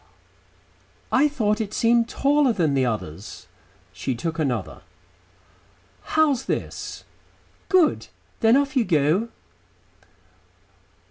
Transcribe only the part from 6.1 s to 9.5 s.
"How's this? Good. Then off you go."